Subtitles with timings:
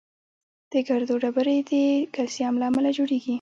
[0.71, 1.71] د ګردو ډبرې د
[2.15, 3.29] کلسیم له امله جوړېږي.